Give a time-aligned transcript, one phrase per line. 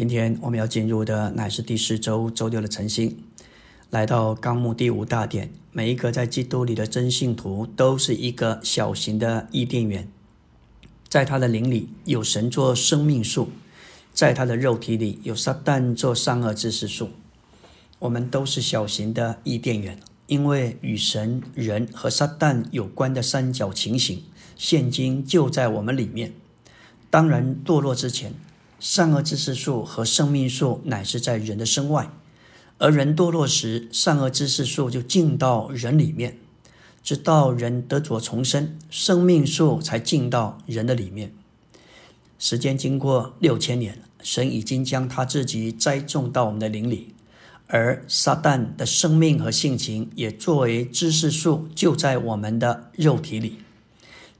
[0.00, 3.18] 今天我们要进入的乃是第四周周六的晨星，
[3.90, 5.52] 来到纲目第五大点。
[5.72, 10.08] 每一个在基督里的真信徒都是一个小型的伊甸园，
[11.06, 13.50] 在他的灵里有神做生命树，
[14.14, 17.10] 在他的肉体里有撒旦做善恶知识树。
[17.98, 19.98] 我们都是小型的伊甸园，
[20.28, 24.22] 因为与神、人和撒旦有关的三角情形，
[24.56, 26.32] 现今就在我们里面。
[27.10, 28.32] 当然，堕落之前。
[28.80, 32.10] 善恶知识树和生命树乃是在人的身外，
[32.78, 36.38] 而人堕落时，善恶知识树就进到人里面，
[37.02, 41.34] 直到人得着重生，生命树才进到人的里面。
[42.38, 47.14] 时间经过六千年，神已经将他自己栽种到我们的灵里，
[47.66, 53.58] 而撒旦的生命和性情也作为知识树，就在我们的肉体里，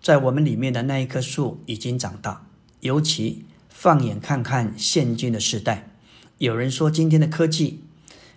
[0.00, 2.46] 在我们里面的那一棵树已经长大，
[2.80, 3.44] 尤其。
[3.82, 5.88] 放眼看看现今的时代，
[6.36, 7.82] 有人说今天的科技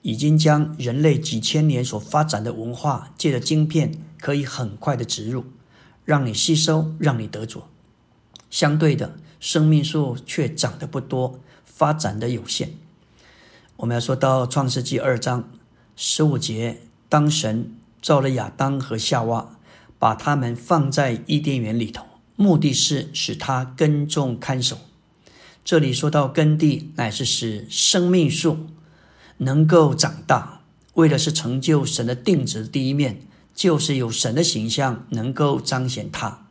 [0.00, 5.44] 已经将人类几千年所发展的文化，借着晶片可以很快的植入，
[6.06, 7.68] 让你吸收，让你得着。
[8.48, 12.70] 相对的，生命树却长得不多，发展的有限。
[13.76, 15.50] 我们要说到创世纪二章
[15.96, 19.58] 十五节，当神造了亚当和夏娃，
[19.98, 24.78] 把他们放在伊甸园里头，目的是使他耕种看守。
[25.66, 28.68] 这里说到耕地，乃是使生命树
[29.38, 30.60] 能够长大，
[30.94, 32.64] 为的是成就神的定旨。
[32.64, 36.46] 第一面就是有神的形象，能够彰显它。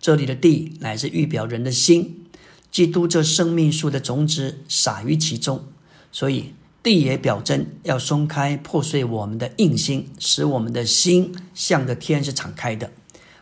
[0.00, 2.26] 这里的地乃是预表人的心，
[2.70, 5.64] 基督这生命树的种子撒于其中，
[6.12, 12.92] 所以地也表征要松开破碎我们的硬心，使我们的心向着天是敞开的，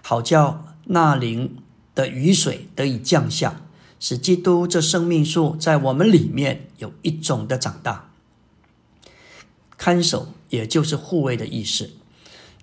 [0.00, 1.58] 好叫那灵
[1.94, 3.60] 的雨水得以降下。
[4.03, 8.11] 使基督这生命树在我们里面有一种的长大，
[9.78, 11.91] 看守也就是护卫的意思，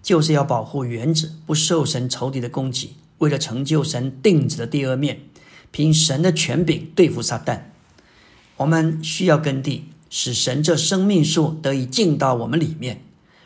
[0.04, 2.96] 就是要保护原子不受神仇敌的攻击。
[3.20, 5.22] 为了成就神定旨的第二面，
[5.72, 7.62] 凭神的权柄对付撒旦，
[8.58, 13.02] 我们需要耕地，使神这生命树得以进到我们里面。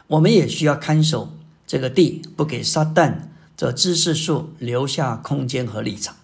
[0.08, 1.32] 我们也需要看守
[1.68, 6.16] 这个地，不给撒旦这知识树留下空间和立场。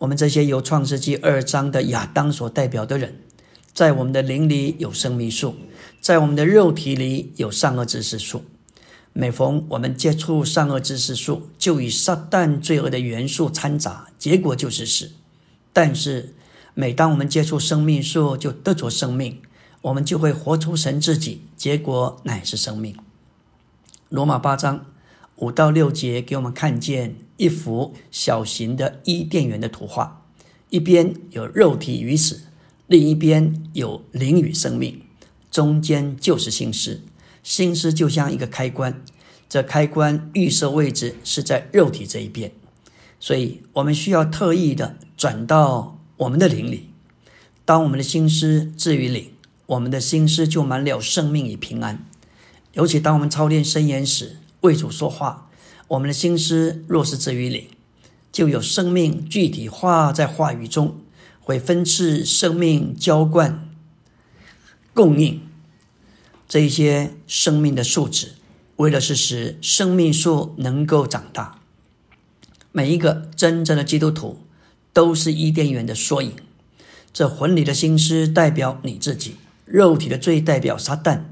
[0.00, 3.20] 我们这些由创世纪二章的亚当所代表的人，
[3.74, 5.54] 在我们的灵里有生命树，
[6.00, 8.42] 在我们的肉体里有善恶知识树。
[9.12, 15.12] 每逢我们接触善恶知识树，就与撒旦罪恶的元素掺杂，结果就是死。
[15.74, 16.34] 但是，
[16.72, 19.42] 每当我们接触生命树，就得着生命，
[19.82, 22.96] 我们就会活出神自己，结果乃是生命。
[24.08, 24.86] 罗马八章。
[25.36, 30.26] 五到六节给我们看见一幅小型的伊甸园的图画，
[30.68, 32.42] 一边有肉体与死，
[32.86, 35.00] 另一边有灵与生命，
[35.50, 37.00] 中间就是心思。
[37.42, 39.02] 心思就像一个开关，
[39.48, 42.52] 这开关预设位置是在肉体这一边，
[43.18, 46.90] 所以我们需要特意的转到我们的灵里。
[47.64, 49.32] 当我们的心思置于灵，
[49.64, 52.04] 我们的心思就满了生命与平安。
[52.74, 55.49] 尤其当我们操练圣言时，为主说话，
[55.90, 57.66] 我们的心思若是置于灵，
[58.30, 61.00] 就有生命具体化在话语中，
[61.40, 63.68] 会分赐生命浇灌、
[64.94, 65.40] 供应
[66.48, 68.34] 这一些生命的素质，
[68.76, 71.58] 为的是使生命树能够长大。
[72.70, 74.38] 每一个真正的基督徒
[74.92, 76.32] 都是伊甸园的缩影。
[77.12, 79.34] 这魂里的心思代表你自己，
[79.64, 81.22] 肉体的罪代表撒旦，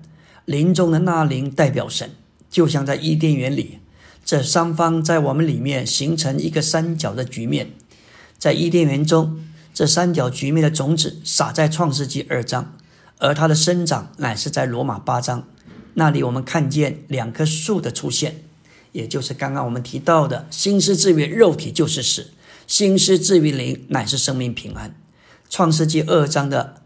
[0.44, 2.10] 灵中的那灵代表神。
[2.50, 3.78] 就像在伊甸园里，
[4.28, 7.70] 这三方在我们里面形成一个三角的局面。
[8.36, 9.40] 在伊甸园中，
[9.72, 12.74] 这三角局面的种子撒在创世纪二章，
[13.16, 15.48] 而它的生长乃是在罗马八章。
[15.94, 18.42] 那里我们看见两棵树的出现，
[18.92, 22.26] 也就是刚刚我们提到的：心思至于肉体就是死，
[22.66, 24.94] 心思至于灵乃是生命平安。
[25.48, 26.82] 创世纪二章的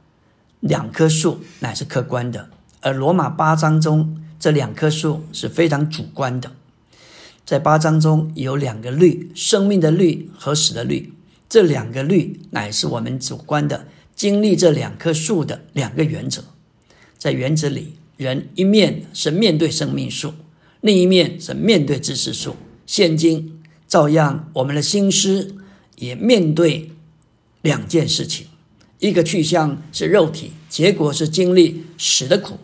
[0.61, 2.51] 两棵树乃是客观的，
[2.83, 4.23] 而罗马八章中。
[4.39, 6.53] 这两棵树是非常主观的，
[7.45, 11.13] 在八章中有两个律：生命的律和死的律。
[11.49, 16.45] 这两个律乃是我们主观的经历这两棵树的两个原则。
[17.19, 20.33] 在原则里，人一面是面对生命树，
[20.81, 22.57] 另一面是面对知识树。
[22.87, 25.55] 现今照样，我们的心思
[25.97, 26.91] 也面对
[27.61, 28.47] 两件事情：
[28.99, 32.59] 一个去向是肉体，结果是经历死的苦。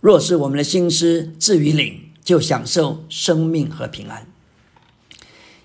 [0.00, 4.26] 若是我们的心思置于灵，就享受生命和平安。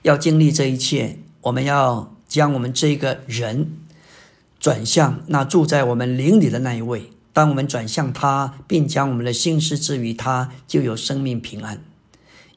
[0.03, 3.79] 要经历这一切，我们要将我们这个人
[4.59, 7.11] 转向那住在我们灵里的那一位。
[7.33, 11.81] 当我们转向他，并将我们的心思置于他，就有生命平安。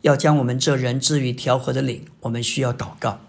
[0.03, 3.21] 要将我们这人置于调和的灵，我们需要祷告。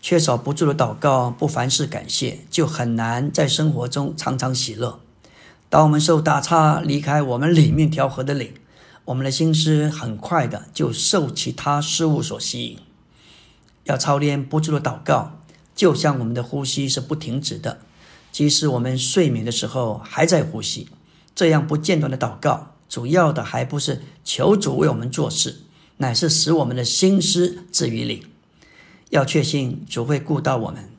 [0.00, 4.98] 缺少不住的祷告，不凡事感谢，就很难在生活中常常喜乐。
[5.68, 8.52] 当我们受打岔，离开我们里面调和的灵，
[9.04, 12.78] 我们的心思很快的就受其他事物所吸引。
[13.84, 15.40] 要操练不住的祷告，
[15.74, 17.80] 就像我们的呼吸是不停止的，
[18.30, 20.88] 即使我们睡眠的时候还在呼吸。
[21.34, 25.62] 这样不间断的祷告，主要的还不是求主为我们做事，
[25.96, 28.22] 乃是使我们的心思置于灵。
[29.10, 30.90] 要确信主会顾到我们，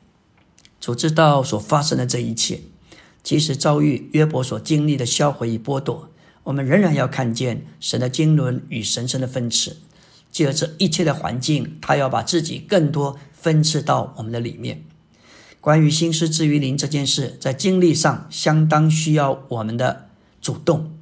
[0.78, 2.60] 主知道所发生的这一切，
[3.22, 6.10] 即使遭遇约伯所经历的销毁与剥夺，
[6.44, 9.76] 我们仍然要看见神的经纶与神圣的分赐。
[10.30, 14.84] 借着这一切的环境，他要把自己更多分赐到我们的里面。
[15.60, 20.08] 关于心思之于灵这件事，在经历上相当需要我们的
[20.42, 20.92] 主动。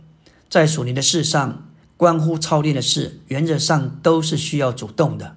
[0.50, 1.66] 在属灵的事上，
[1.96, 5.36] 关乎操练的事，原则上都是需要主动的。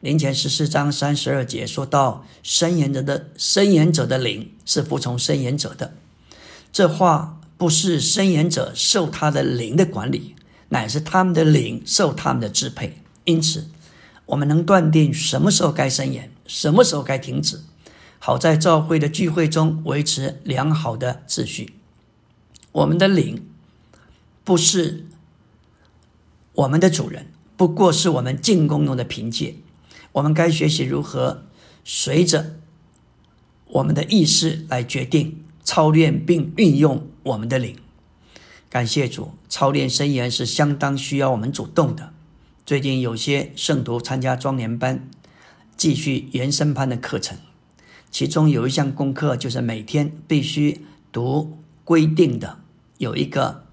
[0.00, 5.94] 灵前十四章三十二节说到：“申言者的申言者的灵是服从申言者的。”
[6.72, 10.36] 这话不是伸言者受他的灵的管理，
[10.70, 13.02] 乃是他们的灵受他们的支配。
[13.24, 13.68] 因此，
[14.26, 17.60] 我们能断定什么时候该伸言，什么时候该停止，
[18.18, 21.74] 好在教会的聚会中维持良好的秩序。
[22.70, 23.44] 我们的灵
[24.44, 25.06] 不是
[26.54, 27.26] 我们的主人，
[27.56, 29.56] 不过是我们进攻用的凭借。
[30.12, 31.44] 我们该学习如何
[31.84, 32.56] 随着
[33.66, 37.76] 我们的意识来决定操练并运用我们的灵。
[38.70, 42.14] 感谢主，操练生言是相当需要我们主动的。
[42.64, 45.10] 最近有些圣徒参加庄年班，
[45.76, 47.36] 继续延伸班的课程，
[48.10, 52.60] 其中有一项功课就是每天必须读规定的
[52.96, 53.66] 有一个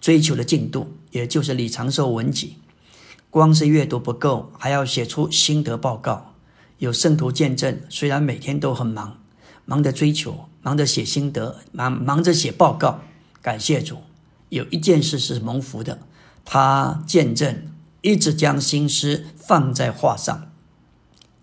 [0.00, 2.56] 追求的进度，也就是李长寿文集。
[3.30, 6.34] 光是阅读不够，还要写出心得报告。
[6.78, 9.20] 有圣徒见证，虽然每天都很忙，
[9.64, 13.00] 忙着追求，忙着写心得，忙忙着写报告。
[13.42, 13.98] 感谢主，
[14.48, 15.98] 有一件事是蒙福的，
[16.44, 17.64] 他见证
[18.02, 20.50] 一直将心思放在画上，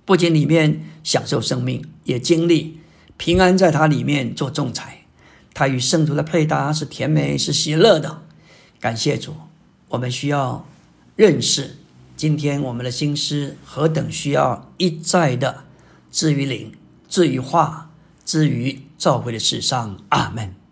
[0.06, 2.80] 不仅里面享受生命，也经历
[3.18, 5.06] 平安，在他里面做仲裁。
[5.54, 8.22] 他与圣徒的配搭是甜美，是喜乐的。
[8.80, 9.36] 感谢主，
[9.90, 10.66] 我们需要。
[11.18, 11.78] 认识
[12.18, 15.64] 今天我们的心思何等需要一再的
[16.12, 16.74] 置于灵、
[17.08, 17.90] 置于画、
[18.26, 19.98] 置于召回的世上。
[20.10, 20.65] 阿门。